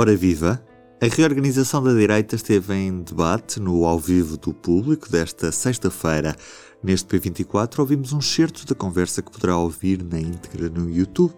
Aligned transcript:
Ora 0.00 0.14
viva! 0.14 0.64
A 1.02 1.06
reorganização 1.06 1.82
da 1.82 1.92
direita 1.92 2.36
esteve 2.36 2.72
em 2.72 3.02
debate 3.02 3.58
no 3.58 3.84
ao 3.84 3.98
vivo 3.98 4.36
do 4.36 4.54
público 4.54 5.10
desta 5.10 5.50
sexta-feira. 5.50 6.36
Neste 6.80 7.08
P24 7.08 7.80
ouvimos 7.80 8.12
um 8.12 8.20
certo 8.20 8.64
da 8.64 8.76
conversa 8.76 9.22
que 9.22 9.32
poderá 9.32 9.56
ouvir 9.56 10.04
na 10.04 10.20
íntegra 10.20 10.68
no 10.68 10.88
YouTube. 10.88 11.34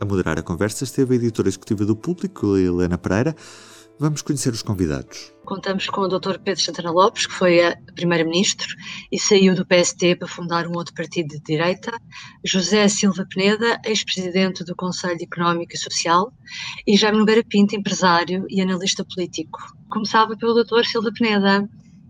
A 0.00 0.06
moderar 0.06 0.38
a 0.38 0.42
conversa 0.42 0.82
esteve 0.82 1.12
a 1.12 1.16
editora 1.18 1.48
executiva 1.48 1.84
do 1.84 1.94
público, 1.94 2.56
Helena 2.56 2.96
Pereira. 2.96 3.36
Vamos 4.00 4.22
conhecer 4.22 4.50
os 4.50 4.62
convidados. 4.62 5.30
Contamos 5.44 5.86
com 5.86 6.00
o 6.00 6.08
Dr. 6.08 6.38
Pedro 6.42 6.62
Santana 6.62 6.90
Lopes, 6.90 7.26
que 7.26 7.34
foi 7.34 7.58
primeiro-ministro 7.94 8.74
e 9.12 9.18
saiu 9.18 9.54
do 9.54 9.66
PST 9.66 10.16
para 10.16 10.26
fundar 10.26 10.66
um 10.66 10.72
outro 10.72 10.94
partido 10.94 11.28
de 11.28 11.40
direita, 11.40 11.92
José 12.42 12.88
Silva 12.88 13.26
Peneda, 13.28 13.78
ex-presidente 13.84 14.64
do 14.64 14.74
Conselho 14.74 15.18
Económico 15.20 15.74
e 15.74 15.78
Social, 15.78 16.32
e 16.86 16.96
Jaime 16.96 17.18
Nogueira 17.18 17.44
Pinto, 17.44 17.76
empresário 17.76 18.46
e 18.48 18.62
analista 18.62 19.04
político. 19.04 19.60
Começava 19.90 20.34
pelo 20.34 20.64
Dr. 20.64 20.86
Silva 20.86 21.10
Peneda, 21.12 21.68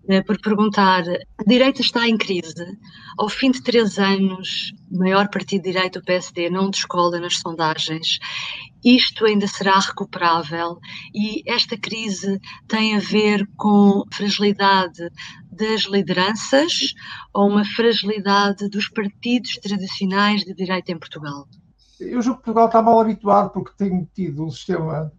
eh, 0.09 0.23
por 0.23 0.41
perguntar: 0.41 1.03
a 1.39 1.45
direita 1.45 1.83
está 1.83 2.09
em 2.09 2.17
crise. 2.17 2.79
Ao 3.19 3.29
fim 3.29 3.51
de 3.51 3.62
três 3.62 3.98
anos, 3.98 4.73
o 4.91 4.98
maior 4.98 5.29
partido 5.29 5.62
de 5.62 5.73
direita, 5.73 5.98
o 5.98 6.05
PSD, 6.05 6.51
não 6.51 6.70
descola 6.70 7.19
nas 7.19 7.39
sondagens. 7.39 8.20
Isto 8.84 9.27
ainda 9.27 9.47
será 9.47 9.79
recuperável 9.79 10.79
e 11.15 11.43
esta 11.51 11.77
crise 11.77 12.41
tem 12.66 12.97
a 12.97 13.01
ver 13.01 13.47
com 13.56 14.05
fragilidade 14.12 15.11
das 15.53 15.83
lideranças 15.83 16.95
ou 17.34 17.48
uma 17.48 17.65
fragilidade 17.65 18.69
dos 18.69 18.89
partidos 18.89 19.59
tradicionais 19.59 20.43
de 20.43 20.55
direita 20.55 20.93
em 20.93 20.98
Portugal? 20.98 21.47
Eu 22.01 22.23
julgo 22.23 22.39
que 22.39 22.47
Portugal 22.47 22.66
está 22.66 22.80
mal 22.80 22.98
habituado 22.98 23.51
porque 23.51 23.73
tem 23.77 24.09
tido 24.15 24.45
um 24.45 24.51
sistema 24.51 25.12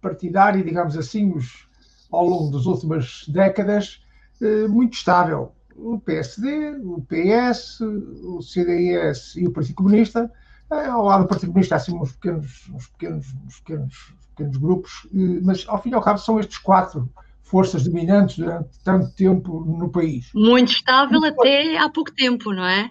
partidário, 0.00 0.64
digamos 0.64 0.96
assim, 0.96 1.32
os, 1.32 1.68
ao 2.10 2.26
longo 2.26 2.50
das 2.50 2.66
últimas 2.66 3.24
décadas, 3.28 4.02
eh, 4.42 4.66
muito 4.66 4.94
estável. 4.94 5.52
O 5.76 5.98
PSD, 6.00 6.76
o 6.82 7.00
PS, 7.02 7.80
o 7.80 8.42
CDS 8.42 9.36
e 9.36 9.46
o 9.46 9.52
Partido 9.52 9.76
Comunista. 9.76 10.30
Eh, 10.72 10.86
ao 10.86 11.04
lado 11.04 11.22
do 11.22 11.28
Partido 11.28 11.48
Comunista 11.48 11.74
há 11.74 11.78
assim 11.78 11.94
uns 11.94 12.12
pequenos, 12.12 12.68
uns 12.72 12.86
pequenos, 12.88 13.26
uns 13.46 13.60
pequenos, 13.60 14.14
pequenos 14.30 14.56
grupos, 14.56 15.08
eh, 15.14 15.40
mas 15.42 15.64
ao 15.68 15.82
fim 15.82 15.90
e 15.90 15.94
ao 15.94 16.02
cabo 16.02 16.18
são 16.18 16.38
estes 16.38 16.58
quatro 16.58 17.08
forças 17.42 17.84
dominantes 17.84 18.36
durante 18.36 18.78
tanto 18.84 19.10
tempo 19.14 19.64
no 19.64 19.90
país. 19.90 20.30
Muito 20.32 20.70
estável 20.70 21.24
até 21.24 21.76
há 21.78 21.90
pouco 21.90 22.12
tempo, 22.14 22.52
não 22.52 22.64
é? 22.64 22.88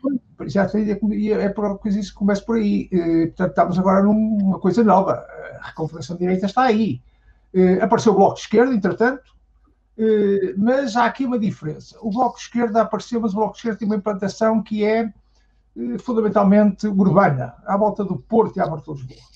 Já 0.48 0.68
sei, 0.68 0.92
é 0.92 1.50
por 1.50 1.80
coisa 1.80 2.00
isso 2.00 2.12
que 2.12 2.18
começa 2.18 2.42
por 2.42 2.58
aí. 2.58 2.90
Portanto, 3.28 3.50
estamos 3.50 3.80
agora 3.80 4.04
numa 4.04 4.60
coisa 4.60 4.84
nova. 4.84 5.26
A 5.62 5.68
reconfiguração 5.68 6.18
de 6.18 6.24
direita 6.24 6.46
está 6.46 6.64
aí. 6.64 7.02
Apareceu 7.82 8.12
o 8.12 8.16
Bloco 8.16 8.36
de 8.36 8.42
Esquerda, 8.42 8.74
entretanto, 8.74 9.24
eh, 10.02 10.54
mas 10.58 10.96
há 10.96 11.04
aqui 11.06 11.26
uma 11.26 11.38
diferença. 11.38 11.98
O 12.02 12.10
Bloco 12.10 12.38
de 12.38 12.44
Esquerda 12.44 12.82
apareceu, 12.82 13.20
mas 13.20 13.34
o 13.34 13.36
Bloco 13.36 13.52
de 13.52 13.58
Esquerda 13.58 13.80
tem 13.80 13.86
uma 13.86 13.98
implantação 13.98 14.64
que 14.64 14.86
é 14.86 15.02
eh, 15.02 15.14
fundamentalmente 16.00 16.88
urbana, 16.88 17.56
à 17.66 17.78
volta 17.78 18.04
do 18.04 18.18
Porto 18.18 18.58
e 18.58 18.62
à 18.62 18.66
volta 18.66 18.94
de 18.94 19.02
Lisboa. 19.02 19.30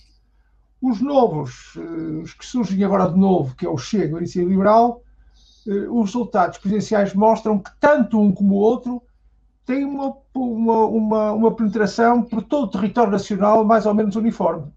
Os 0.82 1.02
novos, 1.02 1.74
eh, 1.78 2.22
os 2.22 2.34
que 2.34 2.46
surgem 2.46 2.84
agora 2.84 3.10
de 3.10 3.18
novo, 3.18 3.56
que 3.56 3.66
é 3.66 3.70
o 3.70 3.78
Chega, 3.78 4.16
o 4.16 4.18
Iniciativa 4.20 4.52
Liberal, 4.52 5.02
os 5.66 6.08
resultados 6.08 6.58
presidenciais 6.58 7.14
mostram 7.14 7.58
que 7.58 7.72
tanto 7.80 8.20
um 8.20 8.34
como 8.34 8.56
o 8.56 8.58
outro 8.58 9.02
têm 9.66 9.86
uma, 9.86 10.14
uma, 10.36 10.86
uma, 10.86 11.32
uma 11.32 11.56
penetração 11.56 12.22
por 12.22 12.44
todo 12.44 12.66
o 12.66 12.70
território 12.70 13.12
nacional 13.12 13.64
mais 13.64 13.86
ou 13.86 13.94
menos 13.94 14.16
uniforme. 14.16 14.72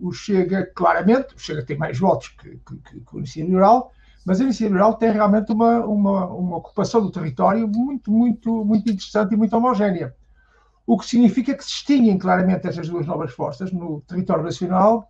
O 0.00 0.12
Chega, 0.12 0.66
claramente, 0.74 1.34
o 1.34 1.38
Chega 1.38 1.64
tem 1.64 1.76
mais 1.76 1.98
votos 1.98 2.28
que, 2.28 2.58
que, 2.66 3.00
que 3.00 3.14
o 3.16 3.18
Iniciativa 3.18 3.48
Liberal, 3.48 3.92
mas 4.24 4.40
a 4.40 4.44
Iniciativa 4.44 4.70
Liberal 4.70 4.94
tem 4.94 5.12
realmente 5.12 5.52
uma, 5.52 5.84
uma, 5.84 6.26
uma 6.26 6.56
ocupação 6.56 7.02
do 7.02 7.10
território 7.10 7.68
muito, 7.68 8.10
muito, 8.10 8.64
muito 8.64 8.90
interessante 8.90 9.34
e 9.34 9.36
muito 9.36 9.54
homogénea. 9.54 10.14
O 10.86 10.98
que 10.98 11.06
significa 11.06 11.54
que 11.54 11.64
se 11.64 11.70
distinguem 11.70 12.18
claramente 12.18 12.66
estas 12.66 12.88
duas 12.88 13.06
novas 13.06 13.32
forças 13.32 13.72
no 13.72 14.02
território 14.02 14.44
nacional 14.44 15.08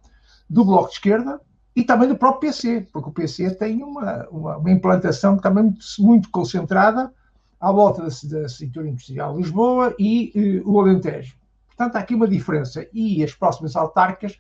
do 0.49 0.65
Bloco 0.65 0.89
de 0.89 0.95
Esquerda 0.95 1.41
e 1.75 1.83
também 1.83 2.09
do 2.09 2.17
próprio 2.17 2.51
PC, 2.51 2.87
porque 2.93 3.09
o 3.09 3.13
PC 3.13 3.55
tem 3.57 3.83
uma, 3.83 4.29
uma, 4.31 4.57
uma 4.57 4.71
implantação 4.71 5.37
também 5.37 5.65
muito, 5.65 5.85
muito 5.99 6.31
concentrada 6.31 7.13
à 7.61 7.73
volta 7.73 8.03
da, 8.03 8.41
da 8.41 8.49
cintura 8.49 8.89
industrial 8.89 9.35
de 9.35 9.43
Lisboa 9.43 9.95
e 9.99 10.33
eh, 10.35 10.63
o 10.65 10.79
Alentejo. 10.81 11.35
Portanto, 11.69 11.97
há 11.97 11.99
aqui 11.99 12.15
uma 12.15 12.29
diferença 12.29 12.87
e 12.93 13.25
as 13.25 13.35
próximas 13.35 13.75
autárquicas 13.75 14.39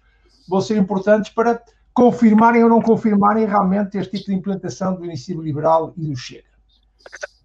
vão 0.48 0.60
ser 0.60 0.76
importantes 0.76 1.32
para 1.32 1.60
confirmarem 1.92 2.62
ou 2.62 2.68
não 2.68 2.82
confirmarem 2.82 3.46
realmente 3.46 3.98
este 3.98 4.18
tipo 4.18 4.30
de 4.30 4.34
implantação 4.34 4.94
do 4.94 5.04
Iniciativa 5.04 5.42
Liberal 5.42 5.92
e 5.96 6.06
do 6.06 6.16
Chega. 6.16 6.44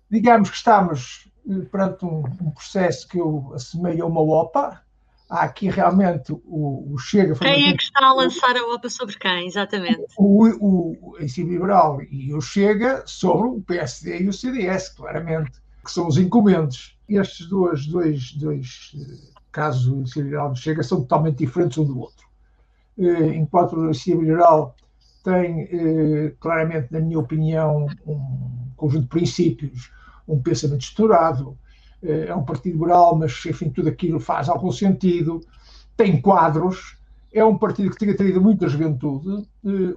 Digamos 0.10 0.50
que 0.50 0.58
estamos 0.58 1.29
perante 1.72 2.06
um, 2.06 2.24
um 2.42 2.52
processo 2.52 3.08
que 3.08 3.20
eu 3.20 3.52
assemelho 3.54 4.04
a 4.04 4.08
uma 4.08 4.22
OPA. 4.22 4.82
Há 5.30 5.44
aqui 5.44 5.70
realmente 5.70 6.32
o, 6.32 6.94
o 6.94 6.98
Chega. 6.98 7.36
Quem 7.36 7.70
é 7.70 7.78
que 7.78 7.84
está 7.84 8.04
a 8.08 8.14
lançar 8.14 8.56
a 8.58 8.66
OPA 8.74 8.90
sobre 8.90 9.16
quem, 9.18 9.46
exatamente? 9.46 10.04
O, 10.18 10.48
o, 10.48 11.12
o 11.12 11.18
Iniciativa 11.20 11.54
Liberal 11.54 12.02
e 12.10 12.34
o 12.34 12.42
Chega 12.42 13.04
sobre 13.06 13.48
o 13.48 13.62
PSD 13.62 14.24
e 14.24 14.28
o 14.28 14.34
CDS, 14.34 14.90
claramente, 14.90 15.52
que 15.84 15.92
são 15.92 16.08
os 16.08 16.18
incumbentes. 16.18 16.96
Estes 17.08 17.48
dois, 17.48 17.86
dois, 17.86 18.34
dois 18.34 18.92
eh, 18.96 19.40
casos 19.52 19.86
do 19.86 19.98
Iniciativa 19.98 20.26
Liberal 20.26 20.48
e 20.48 20.54
do 20.54 20.60
Chega 20.60 20.84
são 20.84 21.02
totalmente 21.02 21.38
diferentes 21.38 21.78
um 21.78 21.86
do 21.86 22.00
outro. 22.00 22.28
Eh, 22.98 23.36
enquanto 23.36 23.76
o 23.76 23.86
Iniciativa 23.86 24.24
Liberal 24.24 24.76
tem, 25.24 25.70
eh, 25.72 26.34
claramente, 26.40 26.92
na 26.92 27.00
minha 27.00 27.20
opinião, 27.20 27.88
um 28.08 28.72
conjunto 28.76 29.04
de 29.04 29.10
princípios, 29.10 29.92
um 30.30 30.42
pensamento 30.42 30.82
estruturado, 30.82 31.58
eh, 32.02 32.28
é 32.28 32.36
um 32.36 32.44
partido 32.44 32.74
liberal, 32.74 33.16
mas, 33.18 33.44
enfim, 33.46 33.70
tudo 33.70 33.90
aquilo 33.90 34.20
faz 34.20 34.48
algum 34.48 34.72
sentido, 34.72 35.42
tem 35.98 36.22
quadros, 36.22 36.98
é 37.34 37.44
um 37.44 37.58
partido 37.58 37.92
que 37.92 37.98
tem 37.98 38.10
atraído 38.12 38.42
muita 38.42 38.68
juventude, 38.68 39.48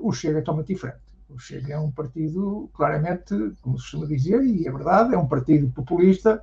o 0.00 0.12
Chega 0.12 0.38
é 0.38 0.43
totalmente 0.43 0.69
diferente. 0.69 0.98
O 1.28 1.38
Chega 1.38 1.75
é 1.75 1.78
um 1.78 1.91
partido, 1.91 2.69
claramente, 2.75 3.34
como 3.62 3.78
se 3.78 3.84
costuma 3.84 4.06
dizer, 4.06 4.43
e 4.44 4.66
é 4.66 4.70
verdade, 4.70 5.15
é 5.15 5.19
um 5.19 5.26
partido 5.26 5.70
populista, 5.70 6.43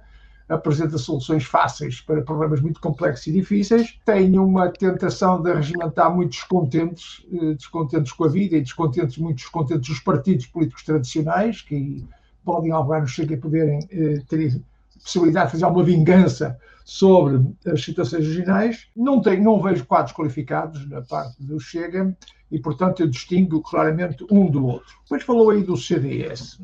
apresenta 0.50 0.98
soluções 0.98 1.44
fáceis 1.44 2.02
para 2.02 2.24
problemas 2.24 2.60
muito 2.60 2.82
complexos 2.82 3.28
e 3.28 3.32
difíceis, 3.32 4.00
tem 4.04 4.38
uma 4.40 4.70
tentação 4.70 5.42
de 5.42 5.54
regimentar 5.54 6.14
muitos 6.14 6.40
descontentes, 6.40 7.24
eh, 7.32 7.54
descontentes 7.54 8.12
com 8.12 8.24
a 8.24 8.28
vida 8.28 8.58
e 8.58 8.62
descontentes, 8.62 9.18
muitos 9.18 9.44
descontentes 9.44 9.88
dos 9.88 10.00
partidos 10.00 10.48
políticos 10.48 10.84
tradicionais, 10.84 11.62
que 11.62 12.04
podem, 12.44 12.72
ao 12.72 12.88
no 12.88 13.08
Chega, 13.08 13.38
poderem 13.38 13.80
eh, 13.92 14.22
ter 14.28 14.62
possibilidade 15.04 15.48
de 15.48 15.52
fazer 15.54 15.66
alguma 15.66 15.84
vingança 15.84 16.58
sobre 16.84 17.42
as 17.66 17.84
situações 17.84 18.26
regionais. 18.26 18.88
Não, 18.96 19.22
tem, 19.22 19.42
não 19.42 19.62
vejo 19.62 19.86
quadros 19.86 20.14
qualificados 20.14 20.88
na 20.90 21.02
parte 21.02 21.42
do 21.44 21.60
Chega 21.60 22.16
e, 22.52 22.60
portanto, 22.60 23.02
eu 23.02 23.08
distingo 23.08 23.62
claramente 23.62 24.26
um 24.32 24.50
do 24.50 24.66
outro. 24.66 24.96
Depois 25.04 25.24
falou 25.24 25.52
aí 25.52 25.64
do 25.64 25.78
CDS 25.78 26.60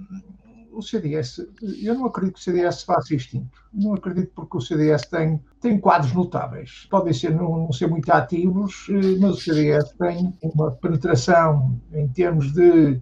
o 0.76 0.82
CDS, 0.82 1.48
eu 1.82 1.96
não 1.96 2.06
acredito 2.06 2.36
que 2.36 2.42
o 2.42 2.44
CDS 2.44 2.84
faça 2.84 3.16
extinto. 3.16 3.64
Não 3.74 3.94
acredito 3.94 4.32
porque 4.36 4.58
o 4.58 4.62
CDS 4.62 5.04
tem, 5.04 5.42
tem 5.62 5.80
quadros 5.80 6.14
notáveis. 6.14 6.86
Podem 6.90 7.14
ser, 7.14 7.32
não, 7.32 7.58
não 7.58 7.72
ser 7.72 7.88
muito 7.88 8.10
ativos, 8.12 8.88
eh, 8.90 9.18
mas 9.20 9.38
o 9.38 9.42
CDS 9.42 9.94
tem 9.94 10.38
uma 10.42 10.72
penetração 10.72 11.80
em 11.94 12.08
termos 12.10 12.52
de 12.52 13.00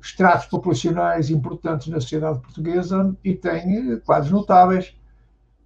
estratos 0.00 0.46
populacionais 0.46 1.30
importantes 1.30 1.88
na 1.88 2.00
sociedade 2.00 2.40
portuguesa 2.40 3.16
e 3.24 3.34
tem 3.34 3.92
eh, 3.92 3.96
quadros 3.96 4.30
notáveis. 4.30 4.94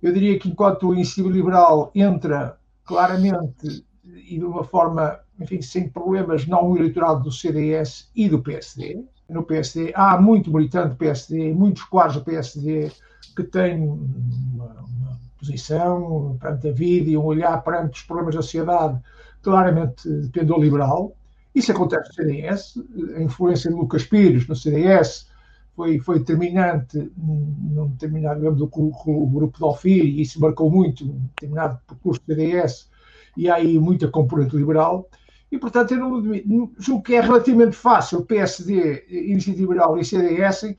Eu 0.03 0.13
diria 0.13 0.39
que 0.39 0.49
enquanto 0.49 0.89
o 0.89 0.95
Iniciativa 0.95 1.29
Liberal 1.29 1.91
entra 1.95 2.59
claramente 2.85 3.85
e 4.05 4.39
de 4.39 4.45
uma 4.45 4.65
forma, 4.65 5.21
enfim, 5.39 5.61
sem 5.61 5.89
problemas, 5.89 6.47
não 6.47 6.77
eleitorado 6.77 7.23
do 7.23 7.33
CDS 7.33 8.11
e 8.15 8.29
do 8.29 8.43
PSD, 8.43 9.05
no 9.29 9.44
PSD. 9.44 9.93
Há 9.94 10.21
muito 10.21 10.53
militante 10.53 10.91
do 10.91 10.97
PSD, 10.97 11.53
muitos 11.53 11.85
quadros 11.85 12.17
do 12.17 12.25
PSD 12.25 12.91
que 13.37 13.44
têm 13.44 13.81
uma, 13.81 14.65
uma 14.65 15.21
posição 15.38 16.37
perante 16.41 16.69
a 16.69 16.73
vida 16.73 17.11
e 17.11 17.17
um 17.17 17.25
olhar 17.25 17.62
perante 17.62 18.00
os 18.00 18.06
problemas 18.06 18.35
da 18.35 18.43
sociedade 18.43 19.00
claramente 19.43 20.09
depende 20.09 20.47
do 20.47 20.59
liberal. 20.59 21.17
Isso 21.55 21.73
acontece 21.73 22.08
no 22.08 22.14
CDS. 22.14 22.75
A 23.17 23.23
influência 23.23 23.70
de 23.70 23.76
Lucas 23.76 24.05
Pires 24.05 24.47
no 24.47 24.55
CDS 24.55 25.29
foi, 25.75 25.99
foi 25.99 26.19
determinante 26.19 27.11
num 27.17 27.88
determinado 27.88 28.41
digamos, 28.41 28.58
do, 28.58 28.67
grupo 28.67 29.58
de 29.58 29.64
Alfir 29.64 30.05
e 30.05 30.23
isso 30.23 30.41
marcou 30.41 30.70
muito 30.70 31.05
um 31.05 31.20
determinado 31.35 31.81
percurso 31.87 32.20
do 32.20 32.26
CDS 32.26 32.88
e 33.37 33.49
há 33.49 33.56
aí 33.56 33.79
muita 33.79 34.08
componente 34.08 34.56
liberal. 34.56 35.08
E, 35.50 35.58
portanto, 35.58 35.93
eu 35.93 35.99
não, 35.99 36.70
julgo 36.79 37.02
que 37.02 37.14
é 37.14 37.20
relativamente 37.20 37.75
fácil 37.75 38.20
o 38.20 38.26
PSD, 38.26 39.05
Iniciativa 39.08 39.73
Liberal 39.73 39.99
e 39.99 40.05
CDS 40.05 40.76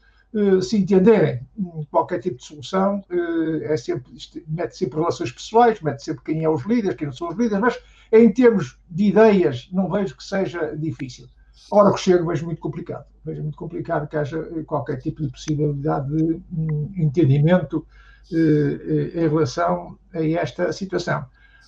se 0.62 0.78
entenderem. 0.78 1.46
Qualquer 1.90 2.20
tipo 2.20 2.38
de 2.38 2.46
solução 2.46 3.04
uh, 3.12 3.64
é 3.64 3.76
sempre, 3.76 4.12
mete 4.48 4.78
sempre 4.78 5.00
relações 5.00 5.32
pessoais, 5.32 5.82
mete 5.82 6.04
sempre 6.04 6.24
quem 6.24 6.44
é 6.44 6.50
os 6.50 6.66
líderes, 6.66 6.96
quem 6.96 7.08
não 7.08 7.14
são 7.14 7.30
os 7.30 7.36
líderes, 7.36 7.60
mas 7.60 7.80
em 8.12 8.32
termos 8.32 8.80
de 8.90 9.06
ideias 9.06 9.70
não 9.72 9.90
vejo 9.90 10.16
que 10.16 10.24
seja 10.24 10.76
difícil. 10.78 11.28
Ora, 11.72 11.90
o 11.90 11.94
que 11.94 12.02
chega, 12.02 12.26
vejo 12.26 12.46
muito 12.46 12.60
complicado. 12.60 13.06
Vejo 13.24 13.44
muito 13.44 13.58
complicado 13.58 14.08
que 14.08 14.18
haja 14.18 14.42
qualquer 14.66 14.98
tipo 14.98 15.22
de 15.22 15.30
possibilidade 15.30 16.16
de 16.16 16.42
um, 16.52 16.92
entendimento 16.98 17.86
eh, 18.32 19.12
eh, 19.16 19.24
em 19.24 19.30
relação 19.30 19.98
a 20.14 20.26
esta 20.26 20.74
situação. 20.74 21.26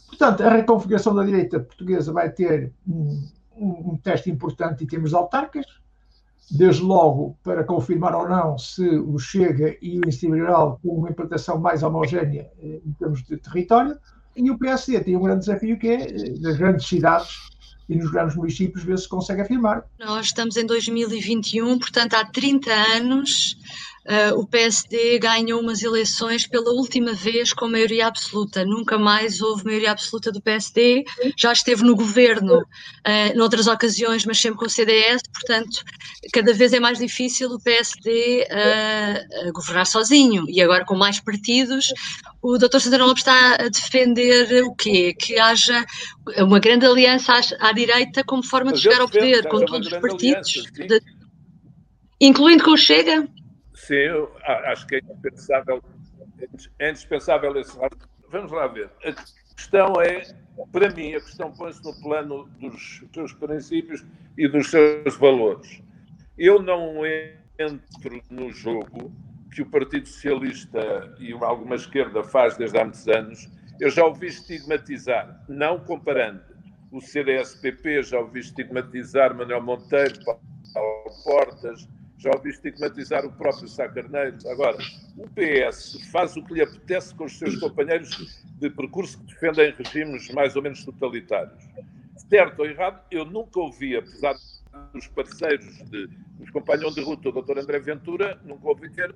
Portanto, 0.08 0.44
a 0.44 0.50
reconfiguração 0.50 1.16
da 1.16 1.24
direita 1.24 1.60
portuguesa 1.60 2.12
vai 2.12 2.30
ter 2.30 2.74
um, 2.88 3.30
um, 3.56 3.92
um 3.92 3.98
teste 3.98 4.30
importante 4.30 4.84
em 4.84 4.88
termos 4.88 5.12
de 5.12 5.16
autarcas, 5.16 5.66
desde 6.50 6.82
logo 6.82 7.38
para 7.44 7.64
confirmar 7.64 8.16
ou 8.16 8.28
não 8.28 8.58
se 8.58 8.88
o 8.88 9.18
Chega 9.18 9.76
e 9.82 9.98
o 9.98 10.04
Iniciativa 10.04 10.36
Liberal 10.36 10.80
com 10.82 10.90
uma 10.90 11.10
implantação 11.10 11.60
mais 11.60 11.84
homogénea 11.84 12.52
eh, 12.62 12.82
em 12.86 12.92
termos 12.94 13.24
de 13.24 13.38
território, 13.38 13.98
e 14.36 14.50
o 14.50 14.58
PSD 14.58 15.00
tem 15.02 15.16
um 15.16 15.22
grande 15.22 15.42
desafio 15.42 15.78
que 15.78 15.88
é, 15.88 16.08
nas 16.40 16.58
grandes 16.58 16.88
cidades, 16.88 17.54
e 17.90 17.96
nos 17.96 18.12
grandes 18.12 18.36
municípios 18.36 18.84
ver 18.84 18.98
se 18.98 19.08
consegue 19.08 19.42
afirmar. 19.42 19.84
Nós 20.00 20.28
estamos 20.28 20.56
em 20.58 20.66
2021, 20.66 21.80
portanto 21.80 22.14
há 22.14 22.26
30 22.26 22.72
anos 22.72 23.58
Uh, 24.06 24.38
o 24.38 24.46
PSD 24.46 25.18
ganhou 25.18 25.62
umas 25.62 25.82
eleições 25.82 26.46
pela 26.46 26.72
última 26.72 27.14
vez 27.14 27.54
com 27.54 27.70
maioria 27.70 28.08
absoluta. 28.08 28.66
Nunca 28.66 28.98
mais 28.98 29.42
houve 29.42 29.64
maioria 29.64 29.92
absoluta 29.92 30.32
do 30.32 30.42
PSD. 30.42 31.06
Já 31.38 31.54
esteve 31.54 31.84
no 31.84 31.96
governo 31.96 32.60
uh, 32.60 33.38
noutras 33.38 33.68
ocasiões, 33.68 34.26
mas 34.26 34.40
sempre 34.40 34.60
com 34.60 34.66
o 34.66 34.70
CDS. 34.70 35.22
Portanto, 35.32 35.84
cada 36.34 36.54
vez 36.54 36.74
é 36.74 36.80
mais 36.82 37.00
difícil 37.00 37.50
o 37.50 37.60
PSD 37.62 38.46
uh, 38.52 39.54
governar 39.54 39.86
sozinho. 39.86 40.46
E 40.50 40.62
agora, 40.62 40.84
com 40.84 40.96
mais 40.96 41.22
partidos, 41.22 41.94
o 42.42 42.58
Dr. 42.58 42.80
Santana 42.80 43.06
Lopes 43.06 43.22
está 43.22 43.56
a 43.56 43.70
defender 43.70 44.64
o 44.66 44.76
quê? 44.76 45.14
Que 45.18 45.40
haja 45.40 45.86
uma 46.40 46.60
grande 46.60 46.86
aliança 46.86 47.34
à, 47.34 47.70
à 47.70 47.72
direita 47.72 48.22
como 48.26 48.44
forma 48.44 48.74
de 48.74 48.82
chegar 48.82 49.00
ao 49.00 49.08
poder, 49.08 49.48
com 49.48 49.64
todos 49.64 49.90
os 49.90 49.98
partidos, 50.00 50.66
de, 50.74 51.02
incluindo 52.20 52.66
com 52.66 52.72
o 52.72 52.78
Chega. 52.78 53.26
Sim, 53.88 54.30
acho 54.66 54.88
que 54.88 54.96
é 54.96 55.00
indispensável, 55.00 55.84
é 56.80 56.90
indispensável 56.90 57.60
esse 57.60 57.78
Vamos 58.30 58.52
lá 58.52 58.68
ver. 58.68 58.90
A 59.04 59.12
questão 59.56 60.02
é, 60.02 60.24
para 60.72 60.90
mim, 60.90 61.14
a 61.14 61.20
questão 61.20 61.52
põe-se 61.52 61.84
no 61.84 61.94
plano 62.02 62.50
dos 62.60 63.04
seus 63.14 63.34
princípios 63.34 64.06
e 64.38 64.48
dos 64.48 64.70
seus 64.70 65.18
valores. 65.18 65.82
Eu 66.38 66.62
não 66.62 67.06
entro 67.06 68.22
no 68.30 68.52
jogo 68.52 69.12
que 69.52 69.62
o 69.62 69.70
Partido 69.70 70.08
Socialista 70.08 71.14
e 71.20 71.34
alguma 71.34 71.76
esquerda 71.76 72.24
faz 72.24 72.56
desde 72.56 72.78
há 72.80 72.84
muitos 72.84 73.08
anos. 73.10 73.52
Eu 73.82 73.92
já 73.92 74.06
ouvi 74.06 74.28
estigmatizar, 74.28 75.44
não 75.50 75.78
comparando 75.78 76.42
o 76.90 77.02
CDS-PP, 77.02 78.04
já 78.04 78.20
ouvi 78.20 78.40
estigmatizar 78.40 79.36
Manuel 79.36 79.62
Monteiro, 79.62 80.24
Paulo 80.24 81.12
Portas, 81.24 81.88
já 82.24 82.32
ouvi 82.34 82.52
estigmatizar 82.52 83.26
o 83.26 83.32
próprio 83.34 83.68
Sá 83.68 83.88
Carneiro. 83.90 84.38
Agora, 84.50 84.78
o 85.18 85.28
PS 85.30 86.00
faz 86.10 86.36
o 86.38 86.44
que 86.44 86.54
lhe 86.54 86.62
apetece 86.62 87.14
com 87.14 87.26
os 87.26 87.38
seus 87.38 87.60
companheiros 87.60 88.42
de 88.60 88.70
percurso 88.70 89.20
que 89.20 89.26
defendem 89.26 89.74
regimes 89.78 90.30
mais 90.32 90.56
ou 90.56 90.62
menos 90.62 90.86
totalitários. 90.86 91.62
Certo 92.30 92.60
ou 92.60 92.66
errado, 92.66 93.02
eu 93.12 93.26
nunca 93.26 93.60
ouvi, 93.60 93.98
apesar 93.98 94.36
dos 94.94 95.08
parceiros, 95.08 95.78
de, 95.90 96.08
dos 96.40 96.50
companhões 96.50 96.96
de 96.96 97.02
ruta, 97.02 97.30
o 97.30 97.42
Dr. 97.42 97.60
André 97.60 97.80
Ventura, 97.80 98.40
nunca 98.46 98.70
ouvi 98.70 98.90
ter 98.90 99.12
uh, 99.12 99.16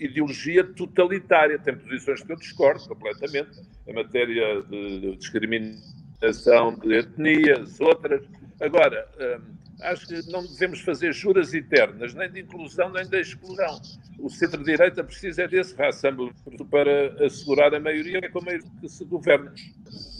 ideologia 0.00 0.64
totalitária. 0.64 1.58
Tem 1.58 1.76
posições 1.76 2.22
que 2.22 2.32
eu 2.32 2.36
discordo 2.36 2.86
completamente, 2.88 3.60
em 3.86 3.94
matéria 3.94 4.60
de 4.62 5.16
discriminação 5.16 6.74
de 6.82 6.94
etnias, 6.96 7.80
outras. 7.80 8.22
Agora, 8.60 9.08
uh, 9.14 9.59
acho 9.82 10.06
que 10.06 10.30
não 10.30 10.44
devemos 10.44 10.80
fazer 10.80 11.12
juras 11.12 11.52
eternas, 11.54 12.14
nem 12.14 12.30
de 12.30 12.40
inclusão, 12.40 12.90
nem 12.90 13.06
de 13.06 13.20
exclusão. 13.20 13.80
O 14.18 14.28
centro-direita 14.28 15.02
precisa 15.02 15.42
é 15.42 15.48
desse 15.48 15.74
raçambo 15.74 16.32
para 16.70 17.24
assegurar 17.24 17.74
a 17.74 17.80
maioria, 17.80 18.18
é 18.22 18.28
com 18.28 18.40
a 18.40 18.42
maioria 18.42 18.68
que 18.80 18.88
se 18.88 19.04
governa. 19.04 19.54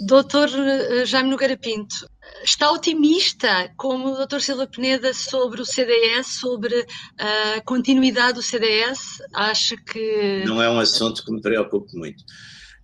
Doutor 0.07 0.49
eh, 0.49 1.05
Jaime 1.05 1.31
Nogueira 1.31 1.57
Pinto, 1.57 2.09
está 2.43 2.71
otimista, 2.73 3.71
como 3.77 4.12
o 4.12 4.17
doutor 4.17 4.41
Silva 4.41 4.67
Peneda, 4.67 5.12
sobre 5.12 5.61
o 5.61 5.65
CDS, 5.65 6.39
sobre 6.41 6.87
a 7.19 7.61
continuidade 7.62 8.35
do 8.35 8.43
CDS? 8.43 9.23
Acha 9.35 9.77
que... 9.77 10.43
Não 10.47 10.62
é 10.62 10.71
um 10.71 10.79
assunto 10.79 11.25
que 11.25 11.33
me 11.33 11.41
preocupe 11.41 11.95
muito. 11.97 12.25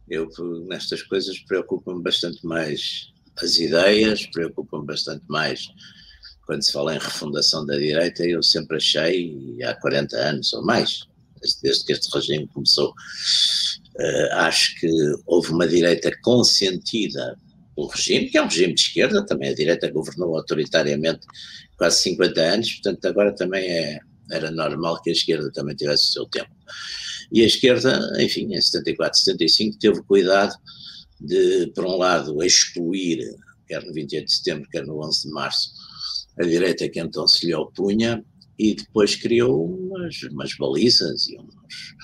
Eu, 0.08 0.28
nestas 0.68 1.02
coisas, 1.02 1.38
preocupo-me 1.40 2.02
bastante 2.02 2.44
mais 2.46 3.12
as 3.42 3.58
ideias, 3.58 4.26
preocupa-me 4.26 4.86
bastante 4.86 5.24
mais 5.28 5.68
quando 6.46 6.62
se 6.62 6.72
fala 6.72 6.94
em 6.94 6.98
refundação 6.98 7.66
da 7.66 7.76
direita, 7.76 8.24
eu 8.24 8.42
sempre 8.42 8.76
achei, 8.76 9.58
há 9.64 9.74
40 9.74 10.16
anos 10.16 10.52
ou 10.52 10.64
mais, 10.64 11.00
desde 11.62 11.84
que 11.84 11.92
este 11.92 12.08
regime 12.14 12.46
começou, 12.48 12.90
uh, 12.90 14.34
acho 14.34 14.78
que 14.80 14.88
houve 15.26 15.50
uma 15.50 15.66
direita 15.66 16.10
consentida 16.22 17.36
pelo 17.74 17.88
regime, 17.88 18.30
que 18.30 18.38
é 18.38 18.42
um 18.42 18.48
regime 18.48 18.74
de 18.74 18.80
esquerda, 18.80 19.26
também 19.26 19.50
a 19.50 19.54
direita 19.54 19.90
governou 19.90 20.36
autoritariamente 20.36 21.26
quase 21.76 22.00
50 22.02 22.40
anos, 22.40 22.72
portanto 22.74 23.04
agora 23.06 23.34
também 23.34 23.68
é, 23.68 23.98
era 24.30 24.50
normal 24.50 25.02
que 25.02 25.10
a 25.10 25.12
esquerda 25.12 25.50
também 25.52 25.76
tivesse 25.76 26.04
o 26.04 26.12
seu 26.12 26.26
tempo. 26.26 26.50
E 27.32 27.42
a 27.42 27.46
esquerda, 27.46 28.12
enfim, 28.22 28.54
em 28.54 28.60
74, 28.60 29.18
75, 29.18 29.78
teve 29.78 30.02
cuidado 30.04 30.54
de, 31.20 31.72
por 31.74 31.84
um 31.84 31.96
lado, 31.96 32.42
excluir, 32.42 33.20
quer 33.66 33.84
no 33.84 33.92
28 33.92 34.26
de 34.26 34.32
setembro, 34.32 34.70
quer 34.70 34.86
no 34.86 35.04
11 35.04 35.22
de 35.22 35.34
março, 35.34 35.70
a 36.38 36.44
direita 36.44 36.88
que 36.88 37.00
então 37.00 37.26
se 37.26 37.46
lhe 37.46 37.54
opunha 37.54 38.24
e 38.58 38.74
depois 38.74 39.16
criou 39.16 39.66
umas, 39.66 40.22
umas 40.24 40.54
balizas 40.56 41.28
e 41.28 41.38
uns, 41.38 41.94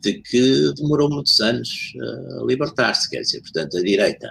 de 0.00 0.20
que 0.20 0.72
demorou 0.74 1.08
muitos 1.08 1.40
anos 1.40 1.92
a 2.40 2.44
libertar-se, 2.44 3.08
quer 3.08 3.22
dizer, 3.22 3.40
portanto 3.40 3.78
a 3.78 3.82
direita 3.82 4.30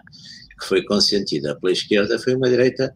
que 0.59 0.67
foi 0.67 0.83
consentida 0.83 1.59
pela 1.59 1.73
esquerda 1.73 2.19
foi 2.19 2.35
uma 2.35 2.49
direita 2.49 2.93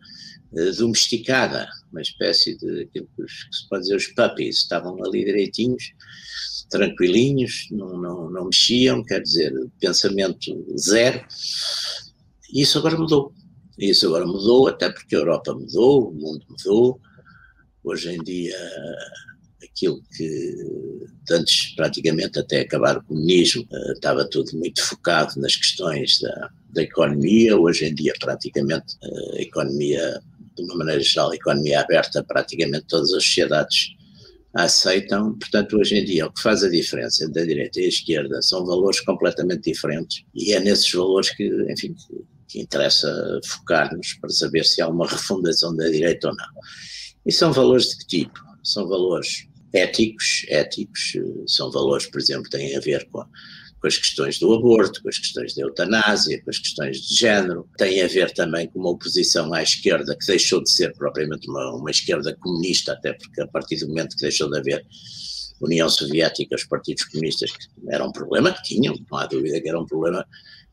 uh, 0.51 0.75
domesticada, 0.77 1.67
uma 1.91 2.01
espécie 2.01 2.57
de 2.57 2.83
aquilo 2.83 3.09
que, 3.15 3.23
se 3.27 3.67
pode 3.69 3.83
dizer 3.83 3.95
os 3.95 4.07
puppies, 4.07 4.57
estavam 4.57 5.03
ali 5.03 5.25
direitinhos, 5.25 5.93
tranquilinhos, 6.69 7.67
não, 7.71 7.97
não, 7.97 8.29
não 8.29 8.45
mexiam, 8.45 9.03
quer 9.03 9.21
dizer, 9.21 9.53
pensamento 9.79 10.65
zero, 10.77 11.25
e 12.53 12.61
isso 12.61 12.77
agora 12.77 12.97
mudou. 12.97 13.33
Isso 13.77 14.07
agora 14.07 14.25
mudou, 14.25 14.67
até 14.67 14.89
porque 14.89 15.15
a 15.15 15.19
Europa 15.19 15.53
mudou, 15.53 16.09
o 16.09 16.13
mundo 16.13 16.45
mudou. 16.49 16.99
Hoje 17.83 18.15
em 18.15 18.23
dia, 18.23 18.57
aquilo 19.63 20.01
que 20.15 20.55
antes, 21.31 21.75
praticamente 21.75 22.39
até 22.39 22.61
acabar 22.61 22.97
o 22.97 23.03
comunismo, 23.03 23.67
eh, 23.71 23.91
estava 23.93 24.27
tudo 24.27 24.57
muito 24.57 24.81
focado 24.81 25.39
nas 25.39 25.55
questões 25.55 26.19
da, 26.19 26.49
da 26.71 26.81
economia. 26.81 27.57
Hoje 27.57 27.85
em 27.85 27.93
dia, 27.93 28.13
praticamente, 28.19 28.95
eh, 29.03 29.37
a 29.37 29.41
economia, 29.41 30.21
de 30.55 30.63
uma 30.63 30.75
maneira 30.75 31.01
geral, 31.01 31.31
a 31.31 31.35
economia 31.35 31.81
aberta, 31.81 32.23
praticamente 32.23 32.85
todas 32.87 33.13
as 33.13 33.23
sociedades 33.23 33.89
aceitam. 34.53 35.37
Portanto, 35.37 35.77
hoje 35.77 35.97
em 35.97 36.05
dia, 36.05 36.25
o 36.25 36.33
que 36.33 36.41
faz 36.41 36.63
a 36.63 36.69
diferença 36.69 37.25
entre 37.25 37.41
a 37.41 37.45
direita 37.45 37.79
e 37.79 37.85
a 37.85 37.89
esquerda 37.89 38.41
são 38.41 38.65
valores 38.65 38.99
completamente 39.01 39.69
diferentes. 39.71 40.23
E 40.33 40.53
é 40.53 40.59
nesses 40.59 40.91
valores 40.91 41.29
que, 41.29 41.45
enfim, 41.71 41.95
que 42.47 42.59
interessa 42.59 43.39
focar-nos 43.45 44.13
para 44.15 44.29
saber 44.29 44.63
se 44.65 44.81
há 44.81 44.87
uma 44.87 45.07
refundação 45.07 45.75
da 45.75 45.87
direita 45.89 46.29
ou 46.29 46.35
não. 46.35 46.47
E 47.25 47.31
são 47.31 47.51
valores 47.51 47.89
de 47.89 47.97
que 47.97 48.05
tipo? 48.05 48.39
São 48.63 48.87
valores 48.87 49.47
éticos, 49.73 50.45
éticos, 50.49 51.13
são 51.45 51.71
valores, 51.71 52.07
por 52.07 52.19
exemplo, 52.19 52.49
têm 52.49 52.75
a 52.75 52.79
ver 52.79 53.07
com, 53.09 53.23
com 53.79 53.87
as 53.87 53.97
questões 53.97 54.39
do 54.39 54.53
aborto, 54.53 55.01
com 55.01 55.09
as 55.09 55.17
questões 55.17 55.53
da 55.53 55.63
eutanásia, 55.63 56.41
com 56.43 56.49
as 56.49 56.57
questões 56.57 57.01
de 57.01 57.15
género, 57.15 57.69
têm 57.77 58.01
a 58.01 58.07
ver 58.07 58.33
também 58.33 58.67
com 58.67 58.79
uma 58.79 58.89
oposição 58.89 59.53
à 59.53 59.61
esquerda 59.61 60.15
que 60.17 60.25
deixou 60.25 60.63
de 60.63 60.71
ser 60.71 60.93
propriamente 60.93 61.49
uma, 61.49 61.75
uma 61.75 61.91
esquerda 61.91 62.35
comunista, 62.39 62.93
até 62.93 63.13
porque 63.13 63.41
a 63.41 63.47
partir 63.47 63.77
do 63.77 63.87
momento 63.87 64.15
que 64.15 64.21
deixou 64.21 64.49
de 64.49 64.57
haver 64.57 64.85
União 65.61 65.89
Soviética, 65.89 66.55
os 66.55 66.65
partidos 66.65 67.05
comunistas, 67.05 67.51
era 67.89 68.05
um 68.05 68.11
problema 68.11 68.53
que 68.53 68.63
tinham, 68.63 68.95
não 69.09 69.17
há 69.17 69.25
dúvida 69.25 69.59
que 69.59 69.67
era 69.67 69.79
um 69.79 69.85
problema 69.85 70.25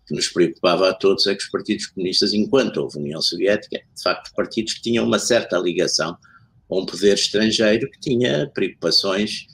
que 0.07 0.15
nos 0.15 0.29
preocupava 0.29 0.91
a 0.91 0.95
todos 0.95 1.27
é 1.27 1.35
que 1.35 1.43
os 1.43 1.51
partidos 1.51 1.87
comunistas, 1.87 2.33
enquanto 2.35 2.79
houve 2.79 2.99
União 2.99 3.23
Soviética, 3.23 3.79
de 3.79 4.03
facto, 4.03 4.33
partidos 4.35 4.75
que 4.75 4.83
tinham 4.83 5.07
uma 5.07 5.19
certa 5.19 5.59
ligação 5.59 6.17
a 6.71 6.77
um 6.77 6.85
poder 6.85 7.15
estrangeiro 7.15 7.91
que 7.91 8.01
tinha 8.01 8.51
preocupações, 8.55 9.47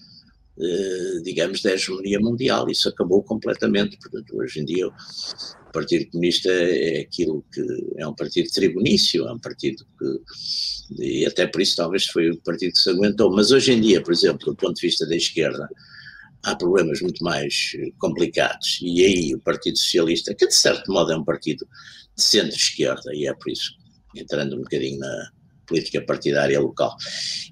eh, 0.59 1.21
digamos, 1.23 1.63
da 1.63 1.73
hegemonia 1.73 2.19
mundial. 2.21 2.69
Isso 2.69 2.89
acabou 2.89 3.23
completamente. 3.23 3.97
Portanto, 3.99 4.37
hoje 4.37 4.61
em 4.61 4.65
dia, 4.65 4.89
o 4.89 5.73
Partido 5.73 6.11
Comunista 6.11 6.51
é 6.51 7.01
aquilo 7.01 7.45
que 7.53 7.65
é 7.97 8.07
um 8.07 8.15
partido 8.15 8.51
tribunício, 8.51 9.27
é 9.27 9.33
um 9.33 9.39
partido 9.39 9.85
que. 9.99 11.03
E 11.03 11.25
até 11.25 11.47
por 11.47 11.61
isso, 11.61 11.77
talvez, 11.77 12.07
foi 12.07 12.31
o 12.31 12.41
partido 12.43 12.73
que 12.73 12.79
se 12.79 12.91
aguentou. 12.91 13.31
Mas 13.33 13.53
hoje 13.53 13.73
em 13.73 13.81
dia, 13.81 14.03
por 14.03 14.13
exemplo, 14.13 14.47
do 14.47 14.57
ponto 14.57 14.75
de 14.75 14.83
vista 14.83 15.07
da 15.07 15.15
esquerda, 15.15 15.69
há 16.45 16.57
problemas 16.57 17.01
muito 17.01 17.23
mais 17.23 17.73
eh, 17.77 17.91
complicados. 17.99 18.79
E 18.83 19.05
aí 19.05 19.35
o 19.35 19.41
Partido 19.41 19.79
Socialista, 19.79 20.35
que 20.35 20.47
de 20.47 20.55
certo 20.55 20.93
modo 20.93 21.13
é 21.13 21.17
um 21.17 21.25
partido 21.25 21.67
de 22.17 22.23
centro-esquerda, 22.23 23.15
e 23.15 23.27
é 23.27 23.35
por 23.35 23.51
isso, 23.51 23.73
entrando 24.15 24.57
um 24.57 24.63
bocadinho 24.63 24.99
na, 24.99 25.31
política 25.71 26.03
partidária 26.03 26.61
local. 26.61 26.97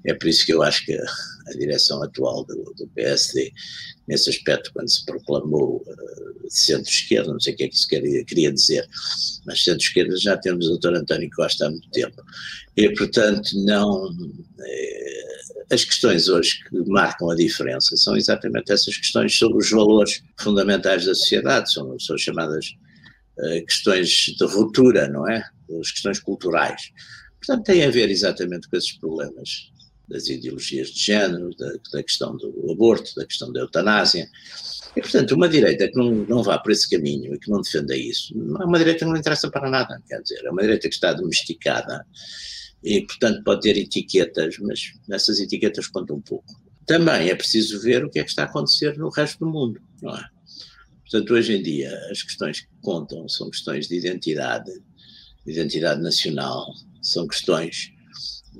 É 0.04 0.12
por 0.12 0.28
isso 0.28 0.44
que 0.44 0.52
eu 0.52 0.62
acho 0.62 0.84
que 0.84 0.92
a, 0.92 1.52
direção 1.56 2.02
atual 2.02 2.44
do, 2.44 2.74
do, 2.76 2.88
PSD, 2.88 3.52
nesse 4.08 4.28
aspecto, 4.28 4.70
quando 4.74 4.88
se 4.90 5.04
proclamou 5.06 5.76
uh, 5.86 6.50
centro-esquerda, 6.50 7.32
não 7.32 7.40
sei 7.40 7.54
o 7.54 7.56
que 7.56 7.64
é 7.64 7.68
que 7.68 7.74
isso 7.74 7.88
queria, 7.88 8.24
queria 8.24 8.52
dizer, 8.52 8.86
mas 9.46 9.62
centro-esquerda 9.62 10.16
já 10.18 10.36
temos 10.36 10.68
o 10.68 10.76
Dr. 10.76 10.96
António 10.96 11.30
Costa 11.34 11.66
há 11.66 11.70
muito 11.70 11.88
tempo. 11.90 12.22
E, 12.76 12.92
portanto, 12.94 13.50
não. 13.64 14.10
Eh, 14.60 15.37
as 15.70 15.84
questões 15.84 16.28
hoje 16.28 16.64
que 16.68 16.78
marcam 16.88 17.30
a 17.30 17.34
diferença 17.34 17.96
são 17.96 18.16
exatamente 18.16 18.72
essas 18.72 18.96
questões 18.96 19.36
sobre 19.36 19.58
os 19.58 19.70
valores 19.70 20.22
fundamentais 20.38 21.04
da 21.04 21.14
sociedade, 21.14 21.72
são, 21.72 21.98
são 21.98 22.16
chamadas 22.16 22.74
uh, 23.38 23.66
questões 23.66 24.08
de 24.08 24.44
ruptura, 24.44 25.08
não 25.08 25.28
é? 25.28 25.44
As 25.80 25.90
questões 25.90 26.18
culturais. 26.20 26.90
Portanto, 27.38 27.66
tem 27.66 27.84
a 27.84 27.90
ver 27.90 28.10
exatamente 28.10 28.68
com 28.68 28.76
esses 28.76 28.92
problemas 28.92 29.70
das 30.08 30.26
ideologias 30.28 30.88
de 30.88 31.00
género, 31.00 31.50
da, 31.56 31.70
da 31.92 32.02
questão 32.02 32.36
do 32.36 32.72
aborto, 32.72 33.14
da 33.14 33.26
questão 33.26 33.52
da 33.52 33.60
eutanásia. 33.60 34.28
E, 34.96 35.02
portanto, 35.02 35.32
uma 35.32 35.48
direita 35.48 35.86
que 35.86 35.96
não, 35.96 36.10
não 36.10 36.42
vá 36.42 36.58
por 36.58 36.72
esse 36.72 36.88
caminho 36.88 37.34
e 37.34 37.38
que 37.38 37.50
não 37.50 37.60
defenda 37.60 37.94
isso, 37.94 38.34
é 38.60 38.64
uma 38.64 38.78
direita 38.78 39.00
que 39.00 39.04
não 39.04 39.16
interessa 39.16 39.50
para 39.50 39.68
nada, 39.68 40.02
quer 40.08 40.22
dizer, 40.22 40.42
é 40.44 40.50
uma 40.50 40.62
direita 40.62 40.88
que 40.88 40.94
está 40.94 41.12
domesticada 41.12 42.06
e, 42.82 43.02
portanto, 43.02 43.42
pode 43.44 43.62
ter 43.62 43.76
etiquetas, 43.76 44.56
mas 44.60 44.92
essas 45.10 45.40
etiquetas 45.40 45.88
contam 45.88 46.20
pouco. 46.20 46.54
Também 46.86 47.28
é 47.28 47.34
preciso 47.34 47.80
ver 47.80 48.04
o 48.04 48.10
que 48.10 48.18
é 48.18 48.24
que 48.24 48.30
está 48.30 48.42
a 48.42 48.46
acontecer 48.46 48.96
no 48.96 49.10
resto 49.10 49.40
do 49.40 49.50
mundo, 49.50 49.80
não 50.00 50.16
é? 50.16 50.24
Portanto, 51.02 51.34
hoje 51.34 51.56
em 51.56 51.62
dia, 51.62 51.90
as 52.10 52.22
questões 52.22 52.60
que 52.60 52.68
contam 52.82 53.26
são 53.28 53.50
questões 53.50 53.88
de 53.88 53.96
identidade, 53.96 54.70
identidade 55.46 56.02
nacional, 56.02 56.66
são 57.00 57.26
questões, 57.26 57.90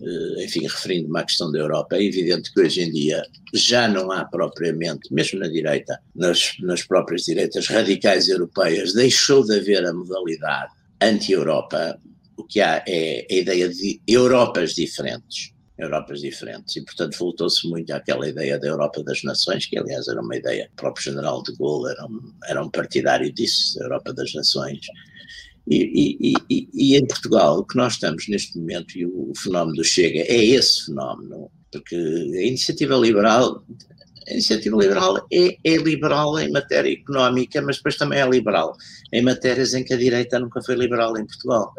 eh, 0.00 0.44
enfim, 0.44 0.62
referindo-me 0.62 1.18
à 1.18 1.24
questão 1.24 1.52
da 1.52 1.58
Europa, 1.58 1.96
é 1.96 2.02
evidente 2.02 2.52
que 2.52 2.60
hoje 2.60 2.80
em 2.80 2.90
dia 2.90 3.22
já 3.54 3.86
não 3.86 4.10
há 4.10 4.24
propriamente, 4.24 5.12
mesmo 5.12 5.38
na 5.38 5.48
direita, 5.48 6.00
nas, 6.14 6.54
nas 6.60 6.82
próprias 6.82 7.24
direitas 7.24 7.66
radicais 7.66 8.28
europeias, 8.28 8.94
deixou 8.94 9.44
de 9.44 9.58
haver 9.58 9.84
a 9.84 9.92
modalidade 9.92 10.72
anti-Europa, 11.02 12.00
o 12.38 12.44
que 12.44 12.60
há 12.60 12.82
é 12.86 13.26
a 13.28 13.34
ideia 13.34 13.68
de 13.68 14.00
Europas 14.06 14.74
diferentes. 14.74 15.52
Europas 15.76 16.20
diferentes. 16.20 16.76
E, 16.76 16.84
portanto, 16.84 17.16
voltou-se 17.18 17.68
muito 17.68 17.90
àquela 17.92 18.28
ideia 18.28 18.58
da 18.58 18.68
Europa 18.68 19.02
das 19.02 19.22
Nações, 19.22 19.66
que, 19.66 19.78
aliás, 19.78 20.08
era 20.08 20.20
uma 20.20 20.36
ideia, 20.36 20.68
o 20.72 20.76
próprio 20.76 21.04
general 21.04 21.42
de 21.42 21.54
Gaulle 21.56 21.92
era 21.92 22.06
um, 22.06 22.32
era 22.44 22.64
um 22.64 22.70
partidário 22.70 23.32
disso, 23.32 23.78
da 23.78 23.84
Europa 23.84 24.12
das 24.12 24.32
Nações. 24.34 24.80
E, 25.68 26.16
e, 26.30 26.34
e, 26.48 26.68
e, 26.72 26.96
em 26.96 27.06
Portugal, 27.06 27.58
o 27.58 27.64
que 27.64 27.76
nós 27.76 27.94
estamos 27.94 28.26
neste 28.28 28.58
momento, 28.58 28.96
e 28.96 29.04
o, 29.04 29.30
o 29.30 29.32
fenómeno 29.36 29.76
do 29.76 29.84
Chega 29.84 30.20
é 30.20 30.44
esse 30.44 30.86
fenómeno, 30.86 31.50
porque 31.70 31.94
a 31.94 32.42
iniciativa 32.42 32.96
liberal 32.96 33.62
a 34.26 34.32
iniciativa 34.32 34.76
liberal 34.76 35.26
é, 35.32 35.56
é, 35.64 35.76
liberal 35.76 36.38
em 36.38 36.50
matéria 36.50 36.92
económica, 36.92 37.62
mas 37.62 37.76
depois 37.76 37.96
também 37.96 38.20
é 38.20 38.28
liberal 38.28 38.76
em 39.10 39.22
matérias 39.22 39.72
em 39.72 39.82
que 39.82 39.94
a 39.94 39.96
direita 39.96 40.38
nunca 40.38 40.60
foi 40.60 40.74
liberal 40.74 41.16
em 41.16 41.26
Portugal 41.26 41.72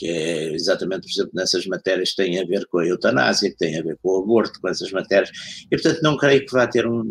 que 0.00 0.08
é 0.08 0.54
exatamente, 0.54 1.02
por 1.02 1.10
exemplo, 1.10 1.32
nessas 1.34 1.66
matérias 1.66 2.12
que 2.12 2.16
têm 2.16 2.40
a 2.40 2.46
ver 2.46 2.66
com 2.68 2.78
a 2.78 2.86
eutanásia, 2.86 3.50
que 3.50 3.56
têm 3.58 3.78
a 3.78 3.82
ver 3.82 3.98
com 4.02 4.08
o 4.08 4.22
aborto, 4.22 4.58
com 4.58 4.66
essas 4.66 4.90
matérias, 4.90 5.30
e 5.70 5.76
portanto 5.76 6.00
não 6.02 6.16
creio 6.16 6.46
que 6.46 6.52
vá 6.52 6.66
ter 6.66 6.86
um, 6.86 7.02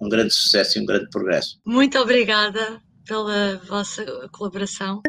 um 0.00 0.08
grande 0.08 0.32
sucesso 0.32 0.78
e 0.78 0.82
um 0.82 0.86
grande 0.86 1.10
progresso. 1.10 1.58
Muito 1.66 1.98
obrigada 1.98 2.80
pela 3.04 3.56
vossa 3.66 4.04
colaboração. 4.30 5.02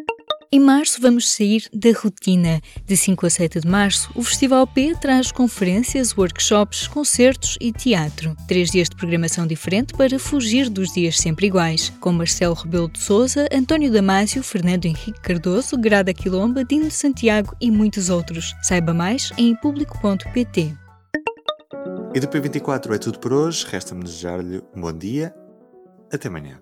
Em 0.51 0.59
março 0.59 1.01
vamos 1.01 1.29
sair 1.29 1.67
da 1.73 1.91
rotina. 1.91 2.61
De 2.85 2.95
5 2.95 3.25
a 3.25 3.29
7 3.29 3.59
de 3.61 3.67
março, 3.67 4.09
o 4.15 4.23
Festival 4.23 4.65
P 4.67 4.95
traz 4.95 5.31
conferências, 5.31 6.15
workshops, 6.17 6.87
concertos 6.87 7.57
e 7.59 7.71
teatro. 7.71 8.35
Três 8.47 8.69
dias 8.69 8.89
de 8.89 8.95
programação 8.95 9.47
diferente 9.47 9.93
para 9.93 10.19
fugir 10.19 10.69
dos 10.69 10.93
dias 10.93 11.17
sempre 11.17 11.47
iguais, 11.47 11.91
com 11.99 12.11
Marcelo 12.11 12.53
Rebelo 12.53 12.89
de 12.89 12.99
Souza, 12.99 13.47
António 13.51 13.91
Damásio, 13.91 14.43
Fernando 14.43 14.85
Henrique 14.85 15.19
Cardoso, 15.21 15.77
Grada 15.77 16.13
Quilomba, 16.13 16.63
Dino 16.63 16.91
Santiago 16.91 17.55
e 17.59 17.71
muitos 17.71 18.09
outros. 18.09 18.53
Saiba 18.61 18.93
mais 18.93 19.31
em 19.37 19.55
público.pt. 19.55 20.75
E 22.13 22.19
do 22.19 22.27
P24 22.27 22.95
é 22.95 22.97
tudo 22.97 23.19
por 23.19 23.33
hoje. 23.33 23.65
Resta-me 23.69 24.03
desejar-lhe 24.03 24.61
um 24.73 24.81
bom 24.81 24.93
dia. 24.93 25.35
Até 26.11 26.29
amanhã. 26.29 26.61